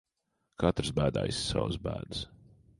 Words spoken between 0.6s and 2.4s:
Katrs bēdājas savas bēdas.